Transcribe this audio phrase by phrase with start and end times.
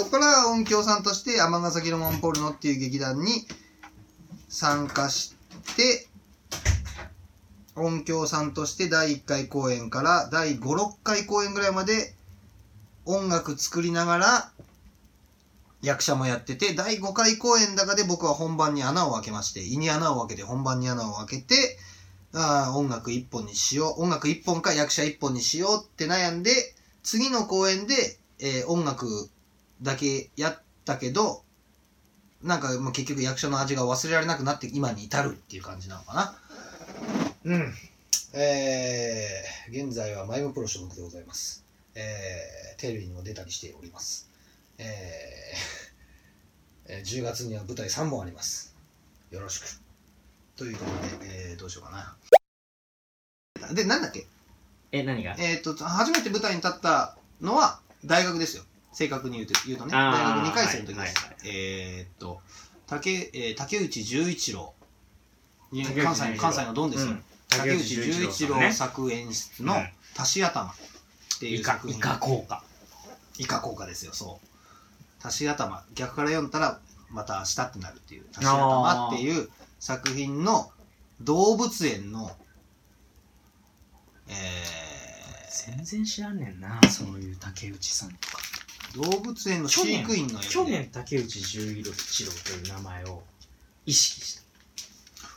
[0.00, 3.46] そこから音響さんとして尼崎ロマンポルノっていう劇団に
[4.48, 5.34] 参加し
[5.76, 6.08] て
[7.76, 12.14] 音響さんとして第1回公演から第56回公演ぐらいまで
[13.04, 14.52] 音楽作りながら
[15.82, 21.76] 役者もやってて第5回公演の中で僕は本番に穴を開けまして胃に穴を開けて本番に穴を開けて
[22.32, 26.52] あ音楽1本にしよう音楽1本か役者1本にしようって悩んで
[27.02, 27.94] 次の公演で、
[28.38, 29.28] えー音楽
[29.82, 31.42] だけやったけど
[32.42, 36.38] なんかもう結局役者の味が忘れられなくなって今に至るっていう感じなのかな。
[37.44, 37.74] うん。
[38.32, 41.64] えー、現在はマイムプロ所属でございます。
[41.94, 44.28] えー、テレビにも出たりしております。
[44.78, 44.86] えー
[46.92, 48.74] えー10月には舞台3本あります。
[49.30, 49.80] よろしく。
[50.56, 52.16] ということで、えー、どうしようか
[53.68, 53.74] な。
[53.74, 54.26] でなんだっけ？
[54.92, 55.36] え、何が？
[55.38, 61.36] えっ、と初めて舞台に立ったのは大学ですよ正確に言うと言うとね大学2回生の時です、はいはいはい。
[61.44, 62.40] えーっと
[62.86, 64.74] 竹,、えー竹内十一郎。
[66.02, 67.22] 関西の関西のドンですよ、うん。
[67.48, 68.72] 竹内十一郎ね。
[68.72, 70.74] 作演出のうん「足し頭」っ
[71.38, 71.96] ていう作品。
[71.96, 72.64] イカ効果。
[73.38, 75.26] イカ効果ですよそう。
[75.26, 79.48] 足し頭逆から読んだらまた明日ってなるっていう足し頭っていう
[79.78, 80.72] 作品の
[81.20, 82.36] 動物園の
[84.28, 84.80] えー
[85.66, 88.38] 全然知らんねんな、そういう竹内さんとか。
[88.94, 93.22] 動物園の飼育員の去年竹内十一郎という名前を
[93.86, 94.40] 意識し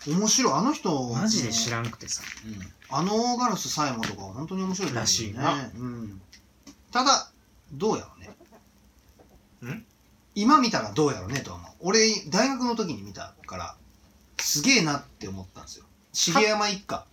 [0.08, 0.54] 面白い。
[0.54, 1.14] あの人。
[1.14, 1.20] た。
[1.22, 2.24] マジで知らんくてさ。
[2.46, 2.74] うん。
[2.90, 5.72] あのガラスさえもとかは本当に面白いと思うらしいねな。
[5.76, 6.22] うん、
[6.92, 7.32] ただ
[7.72, 9.72] どうやろうね。
[9.74, 9.86] ん？
[10.36, 11.72] 今見たらどうやろうねとは思う。
[11.82, 13.76] 俺大学の時に見たから
[14.40, 15.86] すげえなって思ったんですよ。
[16.12, 17.06] 重山一家。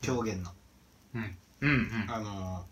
[0.00, 0.50] 狂言の、
[1.14, 1.36] うん。
[1.60, 2.10] うんうん。
[2.10, 2.64] あの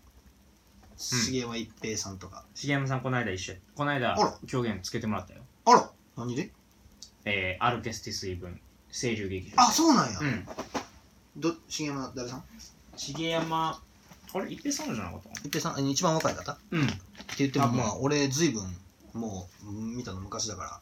[1.01, 3.57] 重山一平さんとか、重山さんこの間一緒や。
[3.75, 4.37] この間あら。
[4.47, 5.41] 狂言つけてもらったよ。
[5.65, 5.89] あら。
[6.15, 6.51] 何で？
[7.25, 8.59] えー、アルケスティスイブン、
[8.91, 9.55] 清流劇場。
[9.57, 10.47] あそうなんや、うん。
[11.37, 12.43] ど重山誰さん？
[12.95, 13.81] 重山、
[14.33, 14.51] あれ？
[14.51, 15.89] 一平さんのじゃなかった一平さん？
[15.89, 16.51] 一番若い方？
[16.53, 16.87] ってうん。
[17.37, 17.77] 言っても多分。
[17.77, 18.75] まあ俺ずいぶん
[19.13, 20.81] もう見たの昔だか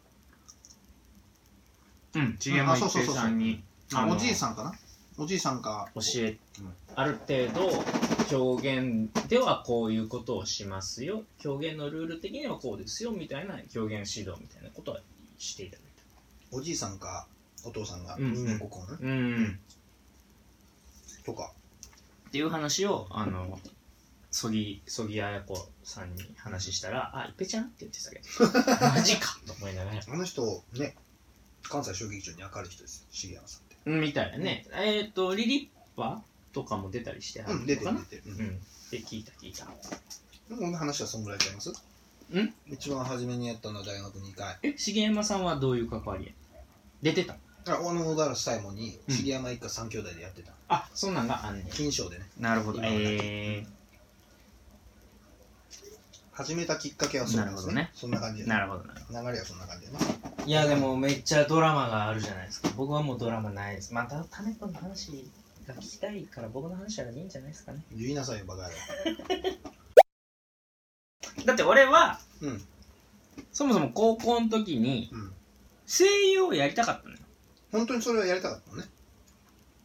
[2.14, 2.22] ら。
[2.22, 3.64] うん、重山一平さんに、
[3.94, 4.74] あのおじいさんかな？
[5.18, 5.88] おじいさんか。
[5.96, 7.84] 教えうんある程度
[8.30, 11.24] 狂言ではこういうことをしますよ。
[11.40, 15.00] 狂言のルール的にはこうですよみたいな狂言指導みたいなことは
[15.38, 15.86] していただい
[16.52, 17.28] おじいさんか
[17.64, 18.34] お父さんがうん。
[18.34, 19.60] 人間国宝たうん。
[21.26, 21.52] とか。
[22.28, 23.60] っていう話をあの
[24.32, 30.04] そぎそぎあやこさんに話したら「あいっぺちゃん?」って言ってたけど マジかと思いながら。
[30.08, 30.96] あの人ね
[31.64, 33.08] 関西小劇場に明るい人ですよ。
[33.12, 33.76] 重山さんって。
[33.86, 34.66] うんみたいなね。
[34.74, 36.24] えっ、とリリッパ
[36.54, 38.60] とかも出たりしてはうん出てかなる出てる、うん
[38.92, 39.68] で聞いた聞いた。
[40.50, 41.74] うん、この話はそんぐらいちゃいますん？
[42.68, 46.32] 一番初めにやったのは大学2回え重山さんはどういう関わりや？
[47.02, 47.36] 出てた？
[47.68, 51.64] ああの小田原最後にうん重山一家三兄弟でやってた、あそんなんがあんね。
[51.64, 52.26] ん金賞でね。
[52.40, 52.80] なるほど。
[52.84, 53.66] え
[56.32, 57.74] 始めたきっかけはそうなんですね。
[57.74, 60.00] なるそんな感じー、でなるほどなるほ流れはそんな感じでね。
[60.38, 62.70] どいやでもめっちゃドラマがあるじゃないですか。
[62.78, 63.94] 僕はもうドラマないです。
[63.94, 65.18] またタネコの話が
[65.74, 67.84] 聞きたいから僕の話はいいんじゃないですかね。
[67.92, 68.74] 言いなさいよバカ野郎。
[71.46, 72.62] だって俺はうん。
[73.52, 75.34] そもそも高校の時にうん。
[75.88, 77.20] 声優をやりたかったのよ。
[77.72, 78.84] 本当にそれはやりたかったのね。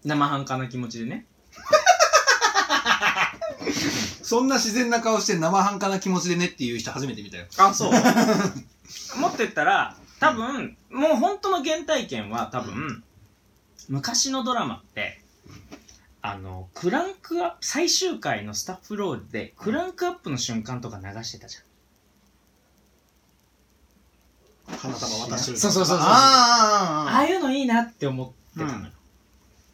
[0.05, 1.27] 生半可な気持ちでね。
[4.23, 7.47] そんな自然な顔して生半可な気持ちでねっていう人初めて見たよ。
[7.57, 7.93] あそう。
[9.19, 13.03] もっと言ったら多分もう本当の原体験は多分、
[13.89, 15.23] 昔のドラマって
[16.27, 21.59] あのクランクアップ最終回のスタッフロールでクランクアップの瞬間とか流してたじ
[24.67, 25.99] 花束渡してるそうそうそうそう。
[25.99, 27.19] あーあああー。
[27.19, 28.93] あいうのいいなって思ってたのよ、うん。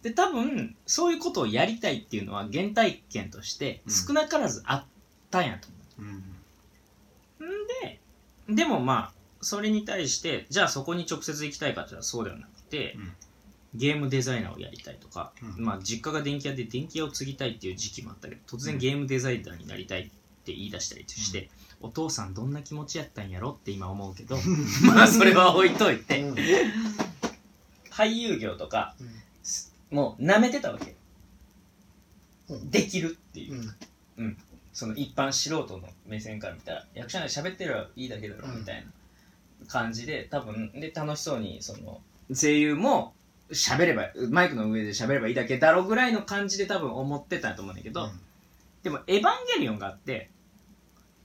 [0.02, 3.92] で多分そういうことをやりたいっていうのは原体験としてうん。
[3.92, 4.84] 少なからずあっ
[5.30, 5.68] たんやと
[6.00, 7.48] 思う、うん。
[7.48, 7.66] ん
[8.48, 13.12] で、でもまあ、それに対して、じゃあそこに直接行きたいかっていうとそうではなくて、うん
[13.74, 15.64] ゲームデザイナーをやりたいとか、うん。
[15.64, 21.50] まあ実家が電気屋で電気屋を継ぎたいっていう時期もあったけど、突然ゲームデザイナーになりたいって言い出したりして、
[21.80, 24.36] お父さんどんな気持ちやったんやろって今思うけど、
[24.86, 26.36] まあそれは置いといて、うん。
[27.90, 29.96] 俳優業とか、うん。
[29.96, 30.96] もう舐めてたわけよ。
[32.48, 32.70] うん。
[32.70, 33.74] できるっていう。
[34.18, 34.36] うん。
[34.72, 42.00] その一般素人の目線から見たら役者なんか喋ってればいいだけだろうんみたいな感じで多分で楽しそうにその
[42.34, 43.12] 声優も
[43.50, 48.08] 喋ればマイクの上で喋ればいいだけだろぐらいの感じで多分思ってたと思うんだけど、
[48.82, 49.22] でも「エヴァン
[49.56, 50.30] ゲリオン」があって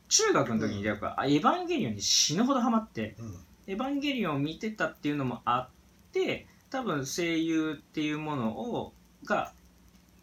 [0.10, 3.38] 中学の時にやっぱあエヴァンゲリオンに死ぬほどハマってうん。
[3.68, 8.94] エヴァンゲリオンを見てたっていうのもあって多分声優っていうものを
[9.24, 9.54] が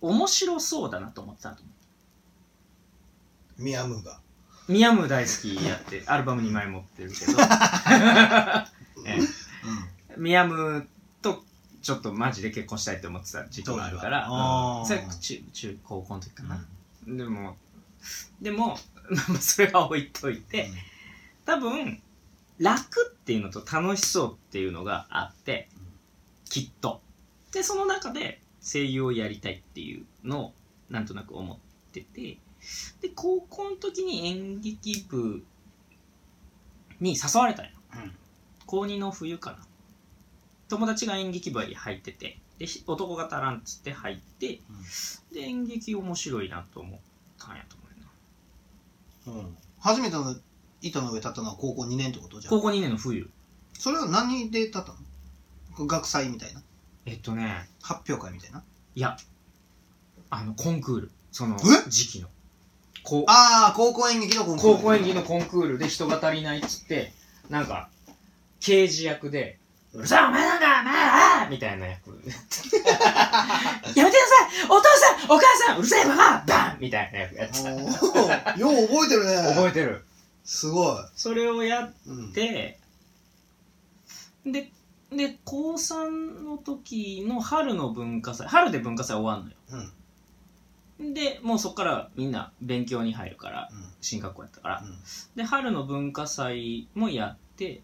[0.00, 1.70] 面白そうだなと思ってたと思
[3.58, 3.62] う。
[3.62, 4.20] ミヤムーが。
[4.68, 7.32] ミヤムー大好きやってアルバム2枚持ってるけど。
[9.06, 10.16] ええ。
[10.16, 10.86] ミヤム
[11.82, 14.28] ちょっとマジで結婚したいって思ってた時期があるから、
[14.86, 16.64] それ中中高校の時かな、
[17.06, 17.56] でも
[18.40, 18.78] でも
[19.28, 20.70] まあそれは置いといて、
[21.44, 22.00] 多分
[22.58, 25.68] 楽っていうのと楽しそうっていうのがあって
[26.48, 27.02] きっと。
[27.52, 30.54] でその中で声優をやりたいっていうのを
[30.88, 31.58] なんとなく思っ
[31.92, 32.38] てて
[33.00, 35.42] で高校の時に演劇部
[37.00, 37.72] に誘われたんよ。
[37.94, 38.12] うん。
[38.66, 39.58] 高2の冬かな
[40.72, 44.60] 友達が演劇部に入っててでひ男が足らんっつって入って、
[45.30, 47.00] で演劇面白いなと思っ
[47.38, 47.76] たんやと
[49.26, 49.42] 思うな。
[49.42, 49.56] うん。
[49.80, 50.34] 初めての
[50.80, 52.50] 板の上立ったのは高校2年ってことじゃん。
[52.50, 53.28] 高校2年の冬。
[53.74, 54.94] それは何で立った
[55.78, 55.86] の？
[55.86, 56.62] 学祭みたいな？
[57.04, 57.68] えっとね。
[57.82, 58.62] 発表会みたいな？
[58.94, 59.18] いや
[60.30, 61.10] あのコンクール。
[61.32, 61.90] そのえ？
[61.90, 62.28] 時期の。
[63.02, 63.24] こう。
[63.26, 64.76] ああ高校演劇のコンクール。
[64.76, 67.12] 高校演技のコンクールで人が足りないっつって
[67.50, 67.90] なんか
[68.60, 69.58] 刑事役で
[69.94, 72.10] 「うるさいお前なんかお前あーみたいな役。
[72.10, 74.10] やめてください。
[74.68, 76.78] お父さんお母さんうるさいバカバン！
[76.80, 77.74] みたいな役やってた。
[77.74, 79.54] おーよう覚えてるね。
[79.54, 80.04] 覚えてる。
[80.44, 82.78] すごい、それをやっうん、て
[84.44, 84.72] で
[85.12, 89.56] で高3の時の春の文化祭春で文化祭終わんのよ。
[90.98, 91.14] うん。
[91.14, 93.84] でもうそっからみんな勉強に入るからうん。
[94.00, 94.82] 進学校やったから。
[94.82, 94.96] うん。
[95.36, 97.82] で春の文化祭もやって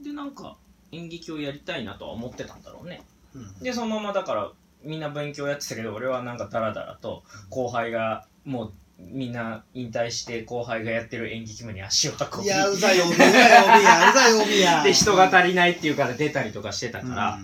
[0.00, 0.56] でなんか
[0.92, 3.02] 演劇をやりたいなとは思ってたんだろうね。
[3.34, 3.58] うん。
[3.60, 4.52] でそのままだから
[4.82, 12.46] みんな勉強やってたけど俺はなんかダラダラと後輩がもうみんな引退して後輩がやってる演劇部に足を運び。
[12.46, 14.82] いやうざいい OB やうざい OB や。
[14.84, 17.38] で人が足りないっていうから出たりとかしてたから、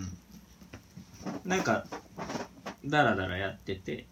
[1.45, 1.49] うん。
[1.49, 1.85] なんか
[2.85, 4.07] ダラダラやってて。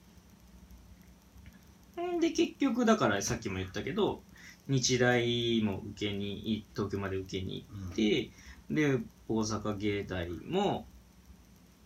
[2.01, 4.21] んで結局だからさっきも言ったけど
[4.67, 8.29] 日大も受けに東京まで受けに行って
[8.69, 10.85] で大阪芸大も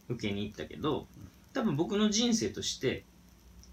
[0.10, 1.08] 受けに行ったけど
[1.54, 3.04] 多分僕の人生として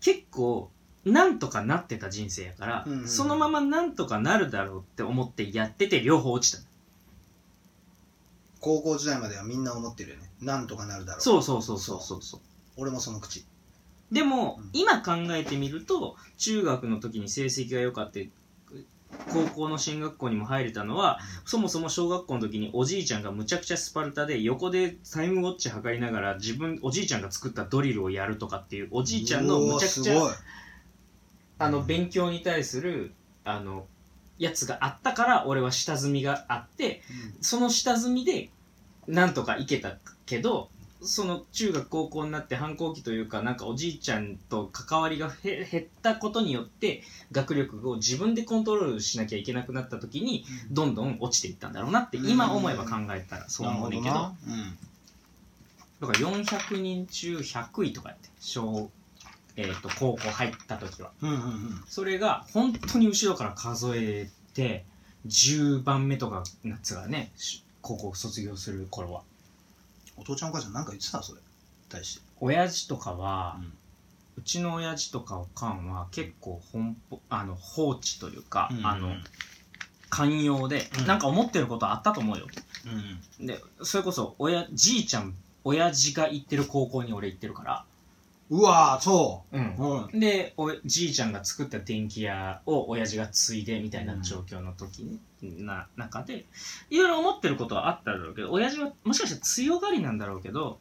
[0.01, 0.71] 結構
[1.05, 3.01] なんとかなってた人生やから、うんうん。
[3.01, 6.63] うんそのままなんとかなるだろうって思ってやってて両方落ちた
[8.61, 10.31] 高校時代まではみんな思ってるよね。
[10.41, 11.21] なんとかなるだろう。
[11.21, 12.41] そうそうそうそうそうそう。
[12.77, 13.45] 俺もその口。
[14.13, 14.71] でも、うん。
[14.73, 18.29] 今考えてみると中学の時に成績が良かって
[19.33, 30.15] 高校の進学校にも入れたのは、そもそも小学校の時におじいちゃんがむちゃくちゃスパルタで横でタイムウォッチ測りながら自分おじいちゃんが作ったドリルをやるとかっていうおじいちゃんのむちゃくちゃ
[31.59, 33.13] あの勉強に対する
[33.45, 33.87] あの
[34.39, 37.03] やつがあったから俺は下積みがあって
[37.41, 38.51] その下積みで
[39.07, 40.69] なんとかいけたけど
[41.05, 47.03] その中学高校になって反抗期というかなんかおじいちゃんと関わりがへ減ったことによって
[47.33, 54.15] 学力を自分でコントロールしなきゃいけなくなった時にどんどん落ちていったんだろうなって今思えば考えたらそう思うねんけど。
[54.15, 56.13] だかうん。
[56.13, 58.91] ら400人中100位とかやって小、
[59.57, 61.13] えー、と高校入った時は。
[61.89, 64.85] それが本当に後ろから数えて
[65.27, 69.23] 10番目とかなっつがねし高校卒業する頃は
[70.17, 71.41] お父ちゃんお母ちゃんなんか言ってたそれ。
[71.89, 72.23] 対して。
[72.41, 73.73] 親父とかは、うん。
[74.39, 79.15] うちの親父とかおかんは結構本ぽあの放置というか、あの
[80.09, 81.07] 寛容で、うん。
[81.07, 82.47] なんか思ってることあったと思うよ。
[83.41, 83.47] うん。
[83.47, 87.85] でそれこそ親じいちゃん親父が行ってる高校に俺行ってるから
[88.53, 89.59] うわーそう。
[89.59, 89.77] ん。
[89.79, 90.21] ううん。
[90.21, 95.05] でおじいちゃんが作った電気屋を親父が継いでみたいな状況の時
[95.41, 96.45] に、な中で
[96.91, 100.79] いろいろ思ってることはあっただろうけど親父はもしかしたら強がりなんだろうけど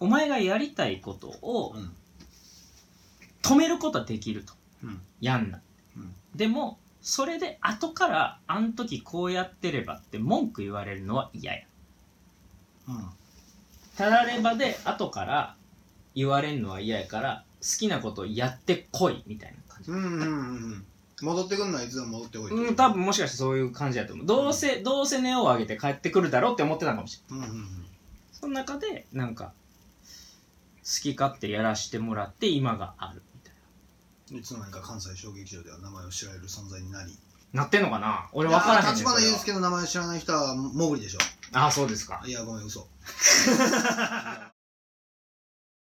[0.00, 1.92] お前がやりたいことをうん。
[3.42, 5.00] 止めることはできると、うん。
[5.20, 5.60] やんな、
[5.94, 6.14] うん。
[6.34, 11.60] でもそれで後からあん時こうやってればって文句言われるのは嫌や。
[12.88, 13.08] うん。
[13.94, 15.54] たらればで後から
[16.16, 19.90] 言われるのは嫌やから好きなことをやってこいみたいな感じ。
[19.92, 20.18] うんうんうん。
[20.18, 20.24] う
[20.74, 20.86] ん
[21.22, 22.52] 戻ってくんのはいつでも戻ってこい。
[22.52, 24.26] うん、多分もしかしてそういう感じだと思う。
[24.26, 27.48] どうせ、どうせ根を上げて帰ってくるだろうって思ってたかもしれない。
[27.48, 27.86] うんうんうん。
[28.32, 29.54] その中で、なんか、
[30.84, 33.50] 好き勝手やらしてもらって今があるみた
[34.34, 37.16] いいつの間にか関西小劇場では名前を知られる存在になり。
[37.54, 37.62] な。
[37.62, 38.28] なってんのかな？
[38.32, 41.18] 俺分からへん立花祐介の名前を知らない人はモグリでしょ。
[41.54, 42.22] ああ、そうですか。
[42.26, 42.86] いやごめん嘘